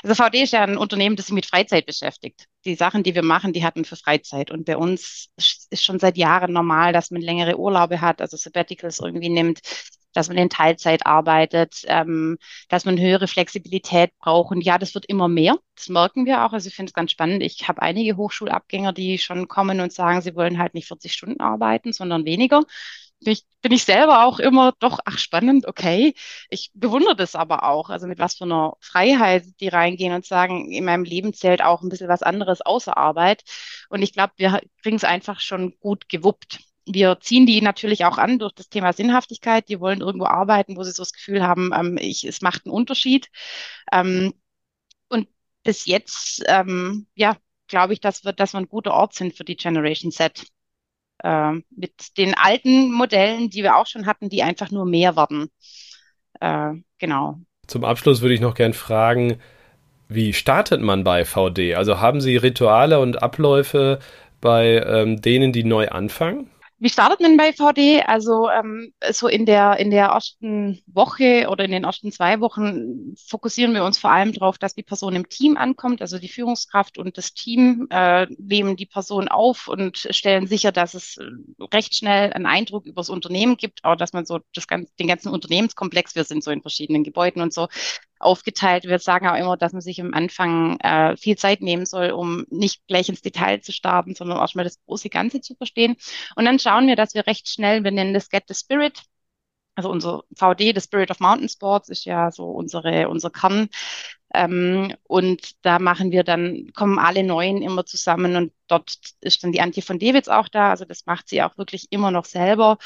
also 0.03 0.15
VD 0.15 0.43
ist 0.43 0.53
ja 0.53 0.63
ein 0.63 0.77
Unternehmen, 0.77 1.17
das 1.17 1.27
sich 1.27 1.35
mit 1.35 1.47
Freizeit 1.47 1.87
beschäftigt. 1.87 2.47
Die 2.65 2.75
Sachen, 2.75 3.03
die 3.03 3.15
wir 3.15 3.25
machen, 3.25 3.53
die 3.53 3.65
hatten 3.65 3.85
für 3.85 3.97
Freizeit. 3.97 4.51
Und 4.51 4.65
bei 4.65 4.77
uns 4.77 5.29
ist 5.71 5.85
schon 5.85 5.99
seit 5.99 6.17
Jahren 6.17 6.53
normal, 6.53 6.93
dass 6.93 7.11
man 7.11 7.23
längere 7.23 7.59
Urlaube 7.59 8.01
hat, 8.01 8.21
also 8.21 8.37
Sabbaticals 8.37 9.01
irgendwie 9.01 9.29
nimmt, 9.29 9.61
dass 10.13 10.29
man 10.29 10.37
in 10.37 10.51
Teilzeit 10.51 11.07
arbeitet, 11.07 11.83
ähm, 11.87 12.39
dass 12.69 12.85
man 12.85 13.01
höhere 13.01 13.29
Flexibilität 13.29 14.11
braucht. 14.19 14.51
Und 14.55 14.61
ja, 14.61 14.79
das 14.79 14.95
wird 14.95 15.07
immer 15.07 15.29
mehr. 15.29 15.57
Das 15.75 15.89
merken 15.89 16.27
wir 16.27 16.45
auch. 16.45 16.53
Also 16.53 16.69
ich 16.69 16.75
finde 16.75 16.91
es 16.91 16.95
ganz 16.95 17.11
spannend. 17.11 17.43
Ich 17.43 17.67
habe 17.69 17.83
einige 17.83 18.17
Hochschulabgänger, 18.17 18.93
die 18.93 19.19
schon 19.19 19.49
kommen 19.49 19.81
und 19.81 19.93
sagen, 19.93 20.21
sie 20.21 20.35
wollen 20.37 20.59
halt 20.59 20.75
nicht 20.75 20.89
40 20.89 21.13
Stunden 21.13 21.41
arbeiten, 21.41 21.93
sondern 21.93 22.25
weniger 22.25 22.63
bin 23.25 23.33
ich, 23.35 23.47
bin 23.63 23.73
ich 23.73 23.85
selber 23.85 24.25
auch 24.25 24.39
immer 24.39 24.73
doch, 24.79 24.99
ach 25.05 25.19
spannend, 25.19 25.67
okay. 25.67 26.15
Ich 26.51 26.71
bewundere 26.75 27.17
das 27.17 27.35
aber 27.35 27.65
auch, 27.65 27.91
also 27.91 28.07
mit 28.07 28.19
was 28.19 28.35
für 28.37 28.45
einer 28.45 28.77
Freiheit 28.81 29.45
die 29.61 29.69
reingehen 29.69 30.15
und 30.15 30.27
sagen, 30.27 30.71
in 30.73 30.85
meinem 30.85 31.05
Leben 31.05 31.33
zählt 31.33 31.63
auch 31.63 31.83
ein 31.83 31.89
bisschen 31.89 32.09
was 32.09 32.23
anderes 32.23 32.61
außer 32.61 32.97
Arbeit. 32.97 33.45
Und 33.89 34.03
ich 34.03 34.13
glaube, 34.13 34.33
wir 34.37 34.61
kriegen 34.83 34.97
es 34.97 35.05
einfach 35.05 35.41
schon 35.41 35.75
gut 35.81 36.09
gewuppt. 36.09 36.61
Wir 36.87 37.19
ziehen 37.21 37.47
die 37.47 37.61
natürlich 37.63 38.05
auch 38.05 38.19
an 38.19 38.39
durch 38.39 38.53
das 38.55 38.69
Thema 38.69 38.93
Sinnhaftigkeit. 38.93 39.69
Die 39.69 39.81
wollen 39.81 40.01
irgendwo 40.01 40.27
arbeiten, 40.27 40.77
wo 40.77 40.83
sie 40.83 40.91
so 40.93 41.03
das 41.03 41.13
Gefühl 41.13 41.43
haben, 41.43 41.71
ähm, 41.75 41.99
ich, 42.01 42.25
es 42.25 42.41
macht 42.43 42.67
einen 42.67 42.75
Unterschied. 42.75 43.29
Ähm, 43.93 44.35
und 45.09 45.29
bis 45.65 45.87
jetzt, 45.87 46.43
ähm, 46.49 47.07
ja, 47.15 47.37
glaube 47.69 47.93
ich, 47.95 48.01
dass 48.01 48.25
wir, 48.25 48.33
dass 48.33 48.55
wir 48.55 48.61
ein 48.61 48.69
guter 48.69 48.95
Ort 48.95 49.15
sind 49.15 49.37
für 49.37 49.45
die 49.45 49.57
Generation 49.57 50.13
Z 50.13 50.45
äh, 51.23 51.53
mit 51.71 52.17
den 52.19 52.35
alten 52.35 52.93
Modellen, 52.93 53.51
die 53.51 53.63
wir 53.63 53.77
auch 53.77 53.87
schon 53.87 54.07
hatten, 54.07 54.29
die 54.29 54.43
einfach 54.43 54.71
nur 54.71 54.87
mehr 54.87 55.17
werden. 55.17 55.51
Äh, 56.41 56.75
genau. 56.99 57.39
Zum 57.67 57.85
Abschluss 57.85 58.21
würde 58.21 58.35
ich 58.35 58.41
noch 58.41 58.55
gern 58.55 58.73
fragen, 58.73 59.39
wie 60.09 60.33
startet 60.33 60.81
man 60.81 61.05
bei 61.05 61.25
VD? 61.25 61.75
Also 61.75 62.01
haben 62.01 62.21
Sie 62.21 62.37
Rituale 62.37 63.01
und 63.01 63.23
Abläufe 63.23 63.99
bei 64.41 64.83
ähm, 64.85 65.23
denen, 65.23 65.53
die 65.53 65.65
neu 65.65 65.89
anfangen? 65.89 66.52
Wie 66.83 66.89
startet 66.89 67.21
man 67.21 67.37
bei 67.37 67.53
VD? 67.53 68.03
Also 68.05 68.51
ähm, 68.51 68.93
so 69.13 69.29
in 69.29 69.47
der 69.47 69.77
in 69.79 69.93
der 69.93 70.07
ersten 70.07 70.83
Woche 70.87 71.47
oder 71.49 71.65
in 71.65 71.71
den 71.71 71.85
ersten 71.85 72.11
zwei 72.11 72.41
Wochen 72.41 73.15
fokussieren 73.29 73.73
wir 73.73 73.85
uns 73.85 73.99
vor 73.99 74.11
allem 74.11 74.33
darauf, 74.33 74.59
dass 74.59 74.75
die 74.75 74.83
Person 74.83 75.15
im 75.15 75.29
Team 75.29 75.57
ankommt, 75.57 76.01
also 76.01 76.19
die 76.19 76.29
Führungskraft 76.29 76.99
und 76.99 77.17
das 77.17 77.35
Team 77.35 77.87
äh, 77.91 78.27
nehmen 78.37 78.75
die 78.75 78.87
Person 78.87 79.29
auf 79.29 79.69
und 79.69 80.09
stellen 80.11 80.49
sicher, 80.49 80.73
dass 80.73 80.95
es 80.95 81.21
recht 81.73 81.95
schnell 81.95 82.33
einen 82.33 82.47
Eindruck 82.47 82.85
über 82.85 83.03
das 83.03 83.11
Unternehmen 83.11 83.57
gibt, 83.57 83.85
auch 83.85 83.95
dass 83.95 84.13
man 84.13 84.27
so 84.27 84.41
das 84.53 84.67
ganze, 84.67 84.93
den 84.99 85.07
ganzen 85.07 85.29
Unternehmenskomplex, 85.29 86.17
wir 86.17 86.25
sind 86.25 86.43
so 86.43 86.51
in 86.51 86.63
verschiedenen 86.63 87.05
Gebäuden 87.05 87.43
und 87.43 87.55
so, 87.55 87.69
aufgeteilt. 88.23 88.85
Wir 88.85 88.99
sagen 88.99 89.27
auch 89.29 89.37
immer, 89.37 89.57
dass 89.57 89.73
man 89.73 89.83
sich 89.83 90.01
am 90.01 90.15
Anfang 90.15 90.79
äh, 90.81 91.17
viel 91.17 91.37
Zeit 91.37 91.61
nehmen 91.61 91.87
soll, 91.87 92.11
um 92.11 92.45
nicht 92.51 92.87
gleich 92.87 93.09
ins 93.09 93.23
Detail 93.23 93.61
zu 93.61 93.73
starten, 93.73 94.15
sondern 94.15 94.39
erstmal 94.39 94.65
das 94.65 94.79
große 94.87 95.09
Ganze 95.09 95.41
zu 95.41 95.55
verstehen. 95.55 95.97
Und 96.37 96.45
dann 96.45 96.59
schauen 96.59 96.87
wir, 96.87 96.97
dass 96.97 97.15
wir 97.15 97.27
recht 97.27 97.49
schnell, 97.49 97.85
wir 97.85 97.91
nennen 97.91 98.15
das 98.15 98.29
Get 98.31 98.45
the 98.49 98.55
Spirit, 98.55 99.03
also 99.75 99.91
unser 99.91 100.25
VD, 100.35 100.73
the 100.75 100.81
Spirit 100.81 101.11
of 101.11 101.21
Mountain 101.21 101.49
Sports, 101.49 101.89
ist 101.89 102.05
ja 102.05 102.31
so 102.31 102.47
unsere, 102.51 103.09
unser 103.09 103.31
Kern. 103.31 103.69
Ähm, 104.35 104.95
und 105.05 105.65
da 105.65 105.79
machen 105.79 106.11
wir 106.11 106.25
dann, 106.25 106.73
kommen 106.75 106.99
alle 106.99 107.23
Neuen 107.23 107.61
immer 107.63 107.85
zusammen 107.85 108.37
und 108.37 108.53
dort 108.67 108.97
ist 109.21 109.45
dann 109.45 109.53
die 109.53 109.61
Antje 109.61 109.83
von 109.83 109.99
Dewitz 109.99 110.29
auch 110.29 110.49
da. 110.49 110.71
Also 110.71 110.85
das 110.87 111.05
macht 111.07 111.29
sie 111.29 111.43
auch 111.43 111.59
wirklich 111.59 111.89
immer 111.91 112.11
noch 112.11 112.25
selber, 112.25 112.79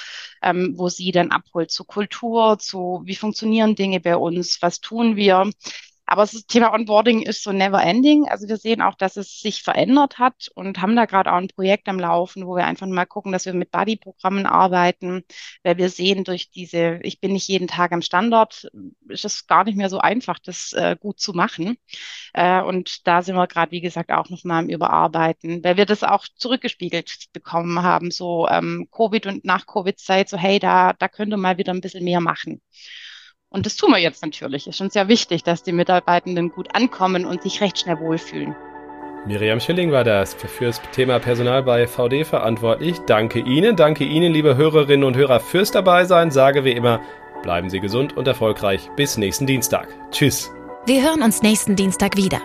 ähm, 0.42 0.74
wo 0.76 0.88
sie 0.88 1.12
dann 1.12 1.30
abholt 1.30 1.70
zu 1.70 1.84
Kultur, 1.84 2.58
zu 2.58 3.02
wie 3.04 3.14
funktionieren 3.14 3.76
Dinge 3.76 4.00
bei 4.00 4.16
uns, 4.16 4.60
was 4.60 4.80
tun 4.80 5.14
wir. 5.16 5.50
Aber 6.08 6.22
das 6.22 6.46
Thema 6.46 6.72
Onboarding 6.72 7.22
ist 7.22 7.42
so 7.42 7.50
never 7.52 7.82
ending. 7.82 8.28
Also 8.28 8.46
wir 8.48 8.58
sehen 8.58 8.80
auch, 8.80 8.94
dass 8.94 9.16
es 9.16 9.40
sich 9.40 9.62
verändert 9.62 10.18
hat 10.20 10.48
und 10.54 10.80
haben 10.80 10.94
da 10.94 11.04
gerade 11.04 11.32
auch 11.32 11.36
ein 11.36 11.48
Projekt 11.48 11.88
am 11.88 11.98
Laufen, 11.98 12.46
wo 12.46 12.54
wir 12.54 12.64
einfach 12.64 12.86
mal 12.86 13.06
gucken, 13.06 13.32
dass 13.32 13.44
wir 13.44 13.54
mit 13.54 13.72
Buddy-Programmen 13.72 14.46
arbeiten, 14.46 15.24
weil 15.64 15.78
wir 15.78 15.88
sehen 15.90 16.22
durch 16.22 16.50
diese, 16.52 17.00
ich 17.02 17.20
bin 17.20 17.32
nicht 17.32 17.48
jeden 17.48 17.66
Tag 17.66 17.90
am 17.90 18.02
Standort, 18.02 18.68
ist 19.08 19.24
es 19.24 19.48
gar 19.48 19.64
nicht 19.64 19.76
mehr 19.76 19.90
so 19.90 19.98
einfach, 19.98 20.38
das 20.38 20.72
äh, 20.74 20.96
gut 20.98 21.18
zu 21.18 21.32
machen. 21.32 21.76
Äh, 22.34 22.62
und 22.62 23.06
da 23.08 23.22
sind 23.22 23.34
wir 23.34 23.48
gerade, 23.48 23.72
wie 23.72 23.80
gesagt, 23.80 24.12
auch 24.12 24.30
nochmal 24.30 24.60
am 24.60 24.68
Überarbeiten, 24.68 25.64
weil 25.64 25.76
wir 25.76 25.86
das 25.86 26.04
auch 26.04 26.26
zurückgespiegelt 26.36 27.32
bekommen 27.32 27.82
haben, 27.82 28.12
so 28.12 28.48
ähm, 28.48 28.88
Covid 28.92 29.26
und 29.26 29.44
nach 29.44 29.66
Covid-Zeit, 29.66 30.28
so 30.28 30.36
hey, 30.36 30.60
da, 30.60 30.92
da 30.92 31.08
könnte 31.08 31.36
mal 31.36 31.58
wieder 31.58 31.72
ein 31.74 31.80
bisschen 31.80 32.04
mehr 32.04 32.20
machen. 32.20 32.60
Und 33.56 33.64
das 33.64 33.74
tun 33.74 33.90
wir 33.90 33.98
jetzt 33.98 34.22
natürlich. 34.22 34.66
Ist 34.66 34.76
schon 34.76 34.90
sehr 34.90 35.08
wichtig, 35.08 35.42
dass 35.42 35.62
die 35.62 35.72
Mitarbeitenden 35.72 36.50
gut 36.50 36.68
ankommen 36.74 37.24
und 37.24 37.40
sich 37.40 37.62
recht 37.62 37.78
schnell 37.78 37.98
wohlfühlen. 37.98 38.54
Miriam 39.26 39.60
Schilling 39.60 39.90
war 39.90 40.04
das 40.04 40.34
für 40.34 40.66
das 40.66 40.82
Thema 40.92 41.18
Personal 41.18 41.62
bei 41.62 41.86
VD 41.86 42.26
verantwortlich. 42.26 42.98
Danke 43.06 43.38
Ihnen, 43.38 43.74
danke 43.74 44.04
Ihnen, 44.04 44.30
liebe 44.30 44.56
Hörerinnen 44.56 45.04
und 45.04 45.16
Hörer, 45.16 45.40
fürs 45.40 45.70
Dabeisein. 45.70 46.30
Sage 46.30 46.64
wie 46.64 46.72
immer, 46.72 47.00
bleiben 47.42 47.70
Sie 47.70 47.80
gesund 47.80 48.14
und 48.14 48.28
erfolgreich. 48.28 48.90
Bis 48.94 49.16
nächsten 49.16 49.46
Dienstag. 49.46 49.88
Tschüss. 50.10 50.52
Wir 50.84 51.02
hören 51.02 51.22
uns 51.22 51.40
nächsten 51.40 51.76
Dienstag 51.76 52.18
wieder. 52.18 52.42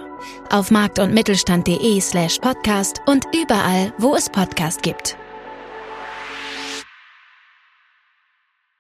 Auf 0.50 0.72
markt- 0.72 1.00
und 1.00 1.13
mittelstand.de 1.13 2.00
slash 2.00 2.39
podcast 2.39 3.01
und 3.06 3.25
überall, 3.36 3.91
wo 3.98 4.15
es 4.15 4.30
Podcast 4.30 4.82
gibt. 4.82 5.18